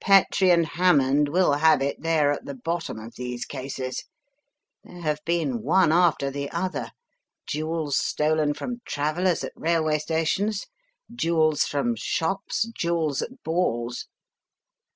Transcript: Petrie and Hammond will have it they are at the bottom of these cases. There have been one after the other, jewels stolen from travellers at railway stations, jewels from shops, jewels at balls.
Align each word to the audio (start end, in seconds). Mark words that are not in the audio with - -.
Petrie 0.00 0.50
and 0.50 0.66
Hammond 0.66 1.28
will 1.28 1.52
have 1.52 1.80
it 1.80 2.02
they 2.02 2.18
are 2.18 2.32
at 2.32 2.44
the 2.44 2.56
bottom 2.56 2.98
of 2.98 3.14
these 3.14 3.44
cases. 3.44 4.02
There 4.82 5.02
have 5.02 5.20
been 5.24 5.62
one 5.62 5.92
after 5.92 6.28
the 6.28 6.50
other, 6.50 6.90
jewels 7.46 7.96
stolen 7.96 8.52
from 8.54 8.80
travellers 8.84 9.44
at 9.44 9.52
railway 9.54 10.00
stations, 10.00 10.66
jewels 11.14 11.66
from 11.66 11.94
shops, 11.94 12.66
jewels 12.76 13.22
at 13.22 13.44
balls. 13.44 14.08